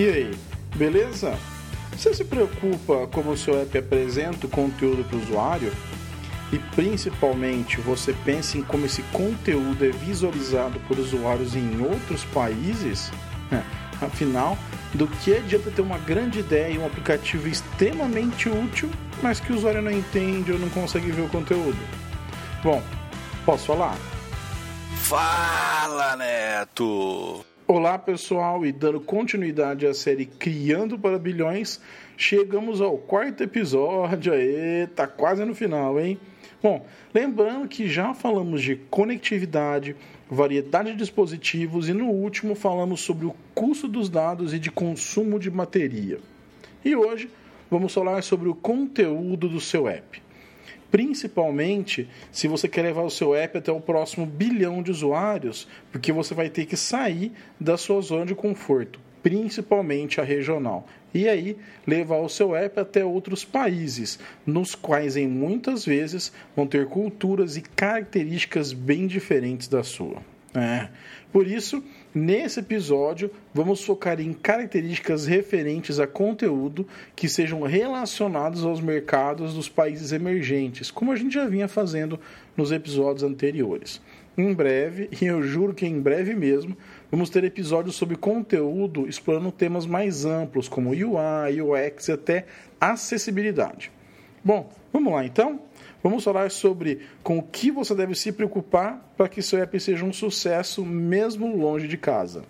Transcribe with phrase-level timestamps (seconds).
[0.00, 0.30] E aí,
[0.76, 1.38] beleza?
[1.92, 5.70] Você se preocupa como o seu app apresenta o conteúdo para o usuário?
[6.50, 13.12] E principalmente você pensa em como esse conteúdo é visualizado por usuários em outros países?
[14.00, 14.56] Afinal,
[14.94, 18.88] do que adianta ter uma grande ideia e um aplicativo extremamente útil,
[19.22, 21.78] mas que o usuário não entende ou não consegue ver o conteúdo?
[22.64, 22.82] Bom,
[23.44, 23.98] posso falar?
[24.96, 27.49] Fala, Neto!
[27.72, 31.80] Olá, pessoal, e dando continuidade à série Criando para Bilhões,
[32.16, 34.32] chegamos ao quarto episódio.
[34.32, 36.18] Aê, tá quase no final, hein?
[36.60, 39.94] Bom, lembrando que já falamos de conectividade,
[40.28, 45.38] variedade de dispositivos e no último falamos sobre o custo dos dados e de consumo
[45.38, 46.18] de bateria.
[46.84, 47.30] E hoje
[47.70, 50.20] vamos falar sobre o conteúdo do seu app.
[50.90, 56.12] Principalmente se você quer levar o seu app até o próximo bilhão de usuários, porque
[56.12, 61.56] você vai ter que sair da sua zona de conforto, principalmente a regional, e aí
[61.86, 67.56] levar o seu app até outros países, nos quais em muitas vezes vão ter culturas
[67.56, 70.22] e características bem diferentes da sua.
[70.54, 70.88] É.
[71.32, 71.82] Por isso,
[72.14, 79.68] nesse episódio, vamos focar em características referentes a conteúdo que sejam relacionados aos mercados dos
[79.68, 82.18] países emergentes, como a gente já vinha fazendo
[82.56, 84.00] nos episódios anteriores.
[84.36, 86.76] Em breve, e eu juro que em breve mesmo,
[87.10, 92.46] vamos ter episódios sobre conteúdo explorando temas mais amplos, como UI, UX e até
[92.80, 93.90] acessibilidade.
[94.42, 95.60] Bom, vamos lá então?
[96.02, 100.04] Vamos falar sobre com o que você deve se preocupar para que seu app seja
[100.04, 102.42] um sucesso mesmo longe de casa.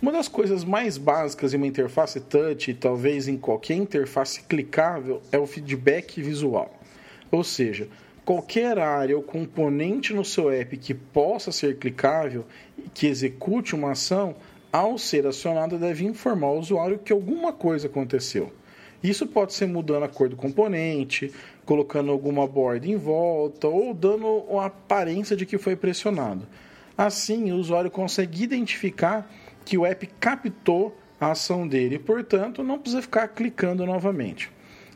[0.00, 5.22] Uma das coisas mais básicas em uma interface touch, e talvez em qualquer interface clicável,
[5.30, 6.74] é o feedback visual.
[7.30, 7.86] Ou seja,
[8.24, 12.44] qualquer área ou componente no seu app que possa ser clicável
[12.76, 14.34] e que execute uma ação,
[14.72, 18.50] ao ser acionada, deve informar o usuário que alguma coisa aconteceu.
[19.02, 21.32] Isso pode ser mudando a cor do componente,
[21.64, 26.46] colocando alguma borda em volta ou dando a aparência de que foi pressionado.
[26.96, 29.28] Assim, o usuário consegue identificar
[29.64, 34.50] que o app captou a ação dele e, portanto, não precisa ficar clicando novamente.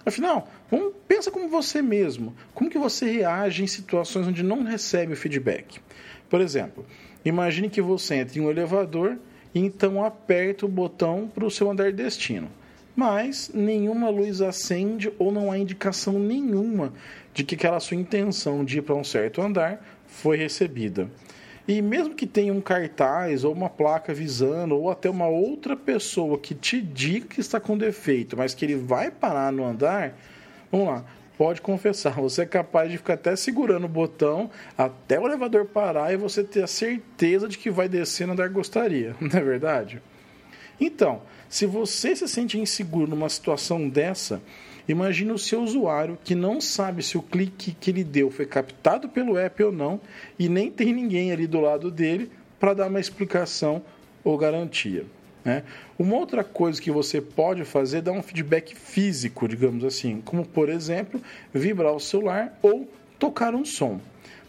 [0.05, 2.33] Afinal, vamos, pensa como você mesmo.
[2.55, 5.81] Como que você reage em situações onde não recebe o feedback?
[6.31, 6.87] Por exemplo,
[7.25, 9.19] imagine que você entre em um elevador
[9.53, 12.49] e então aperta o botão para o seu andar de destino
[12.97, 16.95] mas nenhuma luz acende ou não há indicação nenhuma
[17.35, 21.11] de que aquela sua intenção de ir para um certo andar foi recebida.
[21.69, 26.39] E mesmo que tenha um cartaz ou uma placa avisando, ou até uma outra pessoa
[26.39, 30.17] que te diga que está com defeito, mas que ele vai parar no andar,
[30.71, 31.05] vamos lá,
[31.37, 36.13] pode confessar, você é capaz de ficar até segurando o botão até o elevador parar
[36.13, 39.43] e você ter a certeza de que vai descer no andar que gostaria, não é
[39.43, 40.01] verdade?
[40.81, 44.43] Então, se você se sente inseguro numa situação dessa,
[44.89, 49.09] imagine o seu usuário que não sabe se o clique que ele deu foi captado
[49.09, 50.01] pelo app ou não
[50.39, 53.83] e nem tem ninguém ali do lado dele para dar uma explicação
[54.25, 55.07] ou garantia.
[55.45, 55.63] Né?
[55.97, 60.45] Uma outra coisa que você pode fazer é dar um feedback físico, digamos assim, como
[60.45, 61.21] por exemplo,
[61.55, 64.01] vibrar o celular ou tocar um som.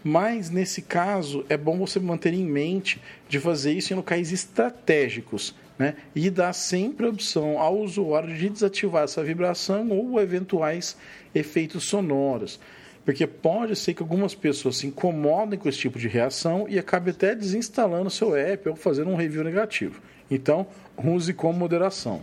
[0.04, 3.00] Mas nesse caso é bom você manter em mente
[3.30, 5.96] de fazer isso em locais estratégicos, né?
[6.16, 10.98] E dá sempre a opção ao usuário de desativar essa vibração ou eventuais
[11.34, 12.60] efeitos sonoros.
[13.06, 17.12] Porque pode ser que algumas pessoas se incomodem com esse tipo de reação e acabe
[17.12, 20.02] até desinstalando seu app ou fazendo um review negativo.
[20.30, 20.68] Então,
[20.98, 22.22] use com moderação.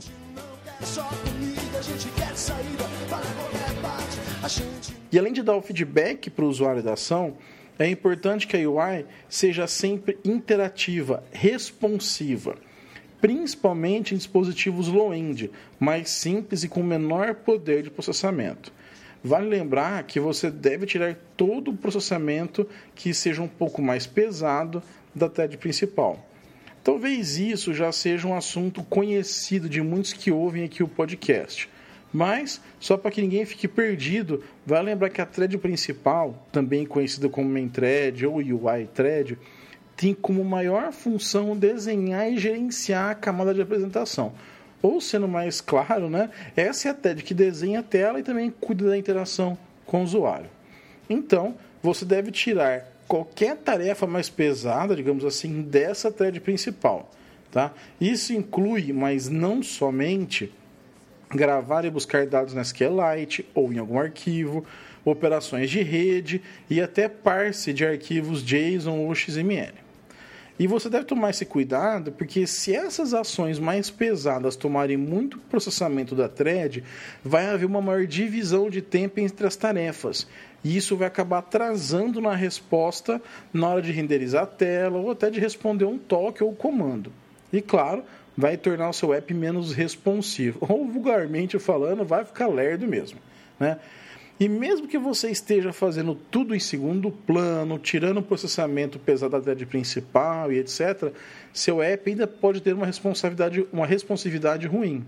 [5.10, 7.38] E além de dar o feedback para o usuário da ação,
[7.78, 12.56] é importante que a UI seja sempre interativa, responsiva
[13.24, 18.70] principalmente em dispositivos low-end, mais simples e com menor poder de processamento.
[19.24, 24.82] Vale lembrar que você deve tirar todo o processamento que seja um pouco mais pesado
[25.14, 26.22] da TED principal.
[26.82, 31.66] Talvez isso já seja um assunto conhecido de muitos que ouvem aqui o podcast.
[32.12, 37.30] Mas, só para que ninguém fique perdido, vale lembrar que a thread principal, também conhecida
[37.30, 39.38] como main thread ou UI thread,
[39.96, 44.32] tem como maior função desenhar e gerenciar a camada de apresentação.
[44.82, 48.50] Ou sendo mais claro, né, essa é a TED que desenha a tela e também
[48.50, 49.56] cuida da interação
[49.86, 50.50] com o usuário.
[51.08, 57.10] Então, você deve tirar qualquer tarefa mais pesada, digamos assim, dessa thread principal.
[57.50, 57.72] Tá?
[58.00, 60.52] Isso inclui, mas não somente,
[61.30, 64.64] gravar e buscar dados na SQLite ou em algum arquivo,
[65.04, 69.83] operações de rede e até parse de arquivos JSON ou XML.
[70.58, 76.14] E você deve tomar esse cuidado, porque se essas ações mais pesadas tomarem muito processamento
[76.14, 76.84] da thread,
[77.24, 80.28] vai haver uma maior divisão de tempo entre as tarefas.
[80.62, 83.20] E isso vai acabar atrasando na resposta
[83.52, 87.12] na hora de renderizar a tela ou até de responder um toque ou comando.
[87.52, 88.04] E claro,
[88.36, 90.58] vai tornar o seu app menos responsivo.
[90.68, 93.18] Ou vulgarmente falando, vai ficar lerdo mesmo.
[93.60, 93.78] Né?
[94.38, 99.40] E mesmo que você esteja fazendo tudo em segundo plano, tirando o processamento pesado da
[99.40, 101.12] thread principal e etc.,
[101.52, 105.04] seu app ainda pode ter uma responsabilidade, uma responsividade ruim,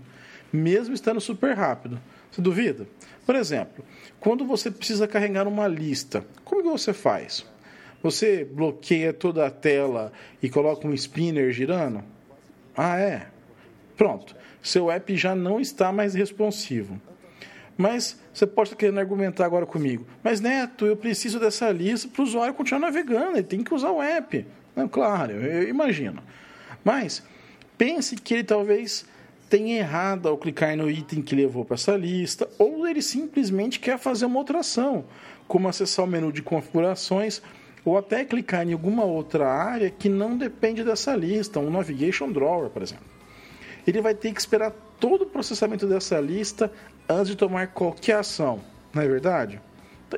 [0.51, 1.99] mesmo estando super rápido.
[2.31, 2.87] Você duvida?
[3.25, 3.83] Por exemplo,
[4.19, 7.45] quando você precisa carregar uma lista, como que você faz?
[8.01, 12.01] Você bloqueia toda a tela e coloca um spinner girando?
[12.75, 13.27] Ah, é?
[13.97, 14.35] Pronto.
[14.61, 17.01] Seu app já não está mais responsivo.
[17.77, 20.05] Mas você pode estar querendo argumentar agora comigo.
[20.23, 23.37] Mas, Neto, eu preciso dessa lista para o usuário continuar navegando.
[23.37, 24.45] Ele tem que usar o app.
[24.75, 26.21] Não, claro, eu imagino.
[26.83, 27.23] Mas
[27.77, 29.05] pense que ele talvez
[29.49, 33.97] tenha errado ao clicar no item que levou para essa lista, ou ele simplesmente quer
[33.97, 35.05] fazer uma outra ação,
[35.47, 37.41] como acessar o menu de configurações,
[37.85, 42.69] ou até clicar em alguma outra área que não depende dessa lista, um Navigation Drawer,
[42.69, 43.05] por exemplo.
[43.85, 46.69] Ele vai ter que esperar todo o processamento dessa lista
[47.09, 48.59] antes de tomar qualquer ação,
[48.93, 49.61] não é verdade?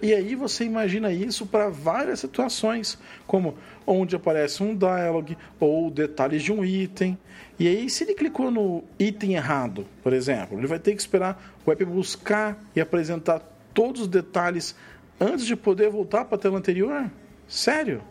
[0.04, 3.58] E aí você imagina isso para várias situações, como
[3.88, 7.18] onde aparece um dialog ou detalhes de um item.
[7.58, 11.58] E aí, se ele clicou no item errado, por exemplo, ele vai ter que esperar
[11.66, 13.42] o app buscar e apresentar
[13.74, 14.76] todos os detalhes
[15.20, 17.10] antes de poder voltar para a tela anterior?
[17.48, 18.04] Sério?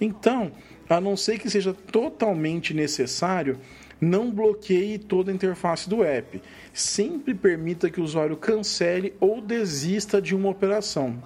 [0.00, 0.50] Então,
[0.88, 3.58] a não ser que seja totalmente necessário,
[4.00, 6.42] não bloqueie toda a interface do app.
[6.72, 11.22] Sempre permita que o usuário cancele ou desista de uma operação.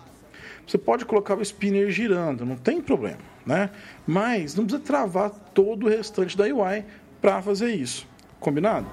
[0.67, 3.71] Você pode colocar o spinner girando, não tem problema, né?
[4.07, 6.85] Mas não precisa travar todo o restante da UI
[7.23, 8.07] para fazer isso.
[8.39, 8.87] Combinado?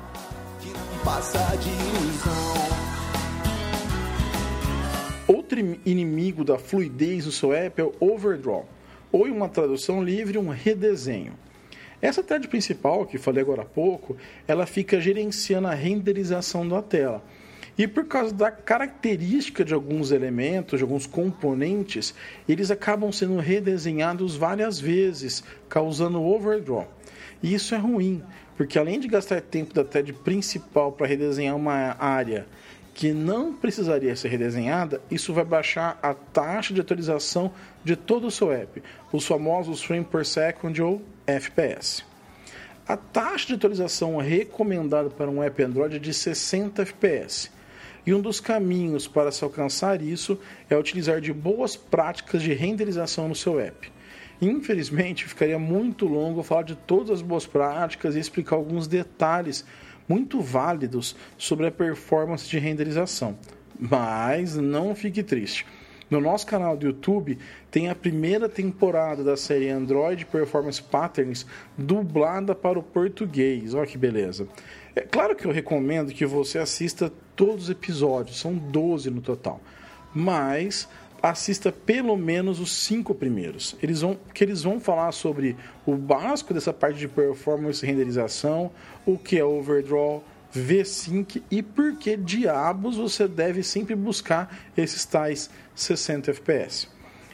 [5.27, 8.67] Outro inimigo da fluidez do seu app é o overdraw,
[9.11, 11.33] ou em uma tradução livre, um redesenho.
[12.05, 14.15] Essa thread principal, que falei agora há pouco,
[14.47, 17.23] ela fica gerenciando a renderização da tela.
[17.75, 22.13] E por causa da característica de alguns elementos, de alguns componentes,
[22.47, 26.87] eles acabam sendo redesenhados várias vezes, causando overdraw.
[27.41, 28.21] E isso é ruim,
[28.55, 32.45] porque além de gastar tempo da thread principal para redesenhar uma área
[32.93, 37.51] que não precisaria ser redesenhada, isso vai baixar a taxa de atualização
[37.83, 42.03] de todo o seu app, os famosos frames per second ou FPS.
[42.87, 47.49] A taxa de atualização recomendada para um app Android é de 60 FPS.
[48.05, 50.39] E um dos caminhos para se alcançar isso
[50.69, 53.91] é utilizar de boas práticas de renderização no seu app.
[54.39, 59.65] Infelizmente, ficaria muito longo falar de todas as boas práticas e explicar alguns detalhes
[60.07, 63.37] muito válidos sobre a performance de renderização.
[63.79, 65.65] Mas não fique triste.
[66.09, 67.37] No nosso canal do YouTube
[67.71, 71.45] tem a primeira temporada da série Android Performance Patterns
[71.77, 73.73] dublada para o português.
[73.73, 74.47] Olha que beleza.
[74.95, 79.59] É claro que eu recomendo que você assista todos os episódios, são 12 no total.
[80.13, 80.87] Mas
[81.21, 83.75] assista pelo menos os cinco primeiros.
[83.81, 85.55] Eles vão, que eles vão falar sobre
[85.85, 88.71] o básico dessa parte de performance e renderização,
[89.05, 90.23] o que é overdraw,
[90.55, 96.87] V-Sync e por que diabos você deve sempre buscar esses tais 60 FPS.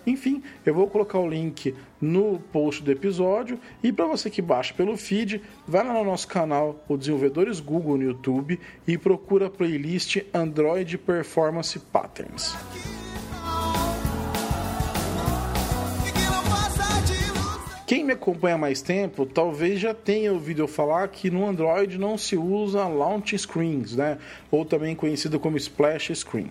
[0.06, 4.74] Enfim, eu vou colocar o link no post do episódio e para você que baixa
[4.74, 9.50] pelo feed, vai lá no nosso canal, o Desenvolvedores Google no YouTube e procura a
[9.50, 12.56] playlist Android Performance Patterns.
[17.92, 22.18] Quem me acompanha mais tempo talvez já tenha ouvido eu falar que no Android não
[22.18, 24.18] se usa launch screens, né?
[24.50, 26.50] ou também conhecido como splash screen.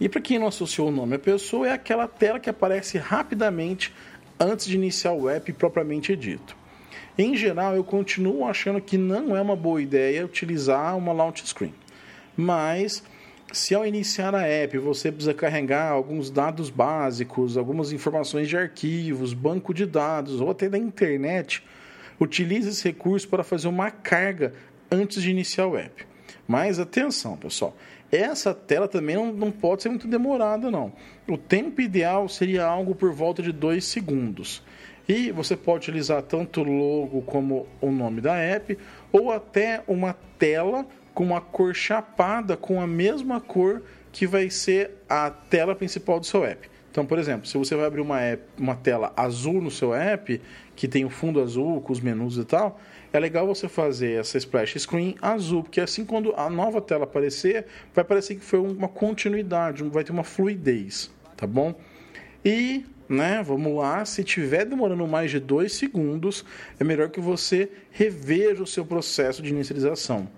[0.00, 3.92] E para quem não associou o nome à pessoa, é aquela tela que aparece rapidamente
[4.40, 6.56] antes de iniciar o app propriamente dito.
[7.18, 11.74] Em geral, eu continuo achando que não é uma boa ideia utilizar uma launch screen.
[12.34, 13.02] Mas
[13.52, 19.34] se ao iniciar a app você precisa carregar alguns dados básicos, algumas informações de arquivos,
[19.34, 21.62] banco de dados ou até da internet,
[22.18, 24.54] utilize esse recurso para fazer uma carga
[24.90, 26.06] antes de iniciar o app.
[26.48, 27.76] Mas atenção, pessoal,
[28.10, 30.92] essa tela também não, não pode ser muito demorada, não.
[31.28, 34.62] O tempo ideal seria algo por volta de 2 segundos.
[35.08, 38.78] E você pode utilizar tanto o logo como o nome da app,
[39.10, 44.90] ou até uma tela com uma cor chapada com a mesma cor que vai ser
[45.08, 46.70] a tela principal do seu app.
[46.90, 50.38] Então, por exemplo, se você vai abrir uma, app, uma tela azul no seu app,
[50.76, 52.78] que tem o fundo azul com os menus e tal,
[53.10, 57.64] é legal você fazer essa splash screen azul, porque assim quando a nova tela aparecer,
[57.94, 61.74] vai parecer que foi uma continuidade, vai ter uma fluidez, tá bom?
[62.44, 66.44] E, né, vamos lá, se tiver demorando mais de dois segundos,
[66.78, 70.28] é melhor que você reveja o seu processo de inicialização.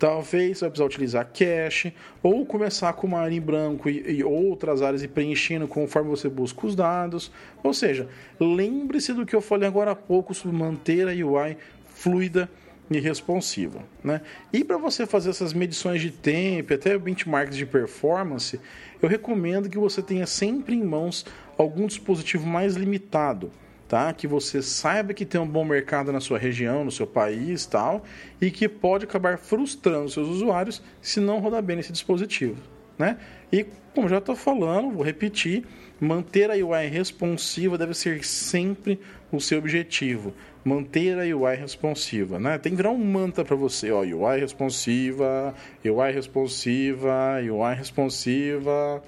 [0.00, 1.92] Talvez você vai precisar utilizar cache
[2.22, 6.26] ou começar com uma área em branco e, e, outras áreas e preenchendo conforme você
[6.26, 7.30] busca os dados.
[7.62, 8.08] Ou seja,
[8.40, 12.48] lembre-se do que eu falei agora há pouco sobre manter a UI fluida
[12.90, 13.84] e responsiva.
[14.02, 14.22] Né?
[14.50, 18.58] E para você fazer essas medições de tempo, até benchmarks de performance,
[19.02, 21.26] eu recomendo que você tenha sempre em mãos
[21.58, 23.52] algum dispositivo mais limitado.
[23.90, 24.12] Tá?
[24.12, 28.04] Que você saiba que tem um bom mercado na sua região, no seu país, tal,
[28.40, 32.62] e que pode acabar frustrando seus usuários se não rodar bem nesse dispositivo,
[32.96, 33.18] né?
[33.52, 35.64] E como já estou falando, vou repetir,
[35.98, 39.00] manter a UI responsiva deve ser sempre
[39.32, 40.32] o seu objetivo
[40.64, 42.58] manter a UI responsiva, né?
[42.58, 45.54] Tem que virar um mantra para você, ó, UI responsiva,
[45.84, 49.02] UI responsiva, UI responsiva.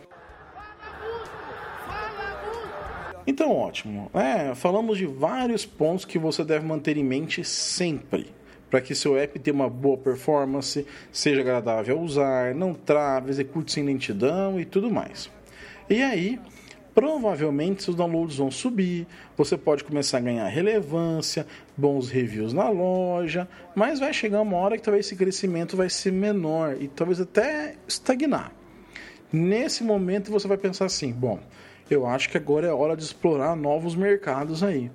[3.26, 4.10] Então, ótimo.
[4.14, 8.26] É, falamos de vários pontos que você deve manter em mente sempre
[8.72, 13.70] para que seu app tenha uma boa performance, seja agradável a usar, não trave, execute
[13.70, 15.30] sem lentidão e tudo mais.
[15.90, 16.40] E aí,
[16.94, 23.46] provavelmente seus downloads vão subir, você pode começar a ganhar relevância, bons reviews na loja,
[23.74, 27.74] mas vai chegar uma hora que talvez esse crescimento vai ser menor e talvez até
[27.86, 28.52] estagnar.
[29.30, 31.40] Nesse momento você vai pensar assim: bom,
[31.90, 34.90] eu acho que agora é hora de explorar novos mercados aí.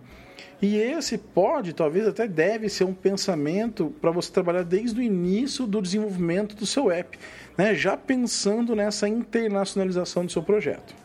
[0.62, 5.67] E esse pode, talvez até deve ser um pensamento para você trabalhar desde o início
[5.67, 7.17] do desenvolvimento do seu app,
[7.56, 7.75] né?
[7.75, 10.96] já pensando nessa internacionalização do seu projeto.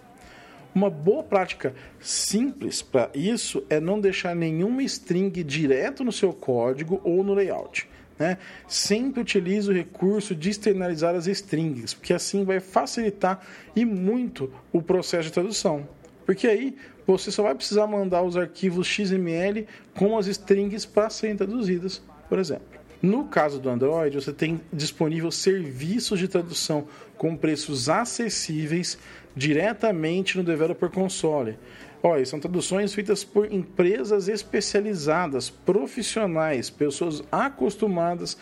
[0.74, 6.98] Uma boa prática simples para isso é não deixar nenhuma string direto no seu código
[7.04, 7.86] ou no layout.
[8.22, 8.38] Né?
[8.68, 14.80] Sempre utilize o recurso de externalizar as strings, porque assim vai facilitar e muito o
[14.80, 15.88] processo de tradução.
[16.24, 21.36] Porque aí você só vai precisar mandar os arquivos XML com as strings para serem
[21.36, 22.64] traduzidas, por exemplo.
[23.02, 26.86] No caso do Android, você tem disponível serviços de tradução
[27.18, 28.96] com preços acessíveis
[29.34, 31.58] diretamente no Developer Console.
[32.02, 38.36] Olha, são traduções feitas por empresas especializadas, profissionais, pessoas acostumadas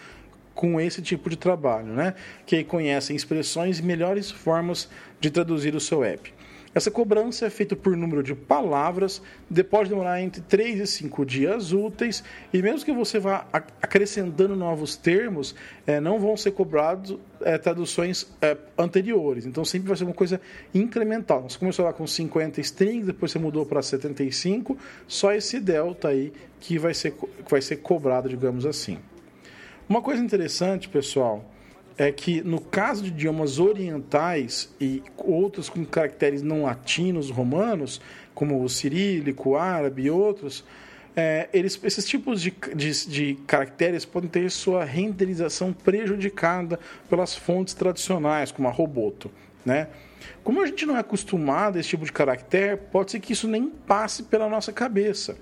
[0.55, 2.15] com esse tipo de trabalho, né?
[2.47, 4.89] Que conhecem expressões e melhores formas
[5.21, 6.33] de traduzir o seu app.
[6.73, 9.21] Essa cobrança é feita por número de palavras,
[9.69, 12.23] pode demorar entre 3 e 5 dias úteis,
[12.53, 13.45] e mesmo que você vá
[13.83, 15.53] acrescentando novos termos,
[15.85, 19.47] é, não vão ser cobrados é, traduções é, anteriores.
[19.47, 20.41] Então sempre vai ser uma coisa
[20.73, 21.43] incremental.
[21.43, 26.33] Você começou lá com 50 strings, depois você mudou para 75, só esse delta aí
[26.61, 28.99] que vai ser, que vai ser cobrado, digamos assim.
[29.89, 31.45] Uma coisa interessante, pessoal,
[32.01, 38.01] é que no caso de idiomas orientais e outros com caracteres não latinos romanos,
[38.35, 40.65] como o cirílico, o árabe e outros,
[41.15, 46.81] é, eles, esses tipos de, de, de, caracteres podem ter sua renderização prejudicada
[47.11, 49.31] pelas fontes tradicionais, como a Roboto.
[49.63, 49.89] Né?
[50.43, 53.47] Como a gente não é acostumado a esse tipo de caractere, pode ser que isso
[53.47, 55.37] nem passe pela nossa cabeça.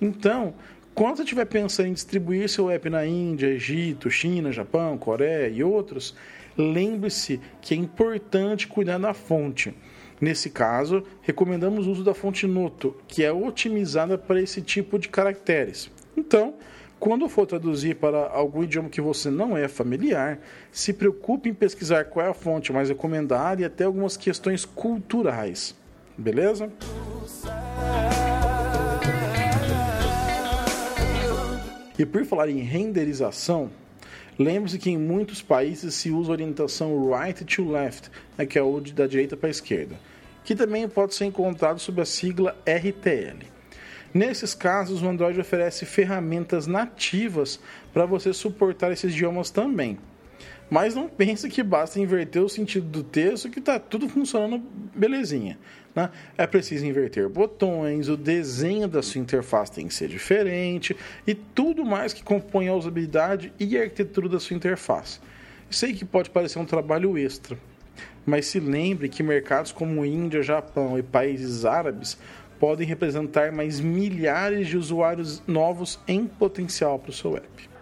[0.00, 0.54] Então,
[0.96, 5.62] quando você estiver pensando em distribuir seu app na Índia, Egito, China, Japão, Coreia e
[5.62, 6.16] outros,
[6.56, 9.76] lembre-se que é importante cuidar da fonte.
[10.18, 15.10] Nesse caso, recomendamos o uso da fonte Noto, que é otimizada para esse tipo de
[15.10, 15.90] caracteres.
[16.16, 16.54] Então,
[16.98, 20.40] quando for traduzir para algum idioma que você não é familiar,
[20.72, 25.74] se preocupe em pesquisar qual é a fonte mais recomendada e até algumas questões culturais.
[26.16, 26.72] Beleza?
[31.98, 33.70] E por falar em renderização,
[34.38, 38.62] lembre-se que em muitos países se usa a orientação right to left, né, que é
[38.62, 39.98] o de da direita para a esquerda,
[40.44, 43.46] que também pode ser encontrado sob a sigla RTL.
[44.12, 47.60] Nesses casos, o Android oferece ferramentas nativas
[47.92, 49.98] para você suportar esses idiomas também.
[50.68, 54.62] Mas não pense que basta inverter o sentido do texto que está tudo funcionando
[54.94, 55.58] belezinha.
[55.94, 56.10] Né?
[56.36, 60.96] É preciso inverter botões, o desenho da sua interface tem que ser diferente
[61.26, 65.20] e tudo mais que compõe a usabilidade e a arquitetura da sua interface.
[65.70, 67.56] Sei que pode parecer um trabalho extra,
[68.26, 72.18] mas se lembre que mercados como Índia, Japão e países árabes
[72.58, 77.75] podem representar mais milhares de usuários novos em potencial para o seu app.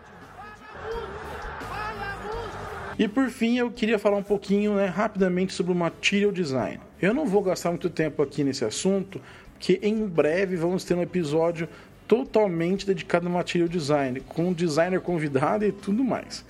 [2.96, 6.80] E por fim, eu queria falar um pouquinho né, rapidamente sobre o Material Design.
[7.02, 9.20] Eu não vou gastar muito tempo aqui nesse assunto,
[9.54, 11.68] porque em breve vamos ter um episódio
[12.06, 16.44] totalmente dedicado ao material design, com um designer convidado e tudo mais.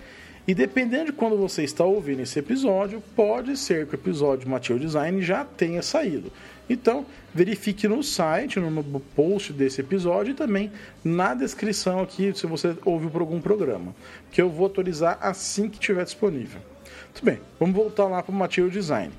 [0.47, 4.79] E dependendo de quando você está ouvindo esse episódio, pode ser que o episódio Material
[4.79, 6.31] Design já tenha saído.
[6.69, 10.71] Então, verifique no site, no post desse episódio e também
[11.03, 13.95] na descrição aqui, se você ouviu por algum programa,
[14.31, 16.61] que eu vou atualizar assim que estiver disponível.
[17.05, 19.13] Muito bem, vamos voltar lá para o Material Design.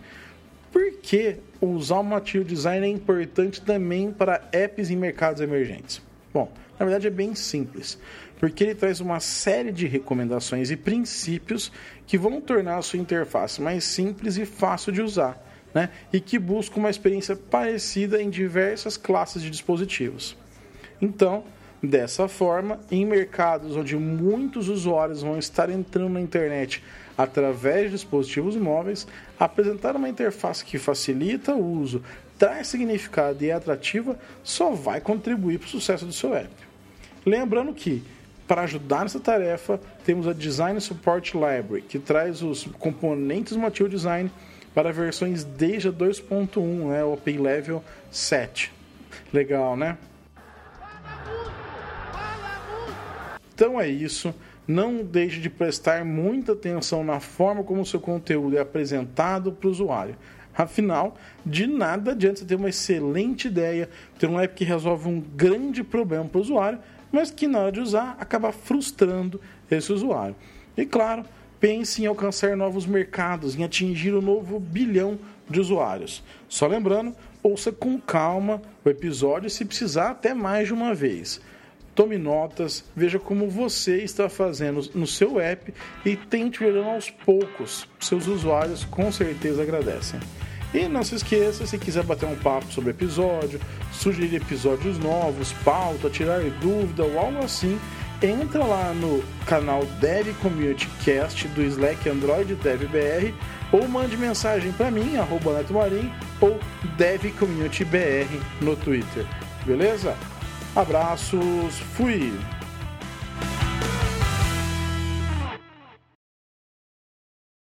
[0.71, 6.01] Por que usar o Material Design é importante também para apps em mercados emergentes?
[6.33, 7.97] Bom, na verdade é bem simples,
[8.39, 11.71] porque ele traz uma série de recomendações e princípios
[12.05, 15.43] que vão tornar a sua interface mais simples e fácil de usar
[15.75, 15.89] né?
[16.11, 20.37] e que busca uma experiência parecida em diversas classes de dispositivos.
[21.01, 21.43] Então,
[21.83, 26.81] dessa forma, em mercados onde muitos usuários vão estar entrando na internet
[27.17, 29.05] através de dispositivos móveis,
[29.37, 32.01] apresentar uma interface que facilita o uso,
[32.39, 36.49] traz significado e é atrativa só vai contribuir para o sucesso do seu app.
[37.25, 38.03] Lembrando que
[38.47, 43.89] para ajudar nessa tarefa, temos a Design Support Library, que traz os componentes do Material
[43.89, 44.31] Design
[44.73, 48.71] para versões desde a 2.1, né, Open Level 7.
[49.33, 49.97] Legal, né?
[53.53, 54.35] Então é isso.
[54.67, 59.67] Não deixe de prestar muita atenção na forma como o seu conteúdo é apresentado para
[59.67, 60.15] o usuário.
[60.57, 65.19] Afinal, de nada adianta você ter uma excelente ideia, ter um app que resolve um
[65.19, 66.79] grande problema para o usuário,
[67.15, 69.39] mas que na hora de usar acaba frustrando
[69.71, 70.35] esse usuário.
[70.75, 71.23] E claro,
[71.61, 75.17] pense em alcançar novos mercados, em atingir o um novo bilhão
[75.49, 76.21] de usuários.
[76.49, 81.39] Só lembrando, ouça com calma o episódio se precisar até mais de uma vez.
[81.95, 85.73] Tome notas, veja como você está fazendo no seu app
[86.05, 87.87] e tente melhorando aos poucos.
[87.97, 90.19] Seus usuários com certeza agradecem.
[90.75, 93.61] E não se esqueça, se quiser bater um papo sobre o episódio,
[93.93, 97.79] sugerir episódios novos, pauta, tirar dúvida ou algo assim,
[98.21, 103.33] entra lá no canal Dev Community Cast do Slack Android Dev BR
[103.71, 106.59] ou mande mensagem para mim, arroba Neto Marim, ou
[106.97, 108.27] Dev Community BR
[108.59, 109.25] no Twitter.
[109.65, 110.13] Beleza?
[110.75, 112.33] Abraços, fui!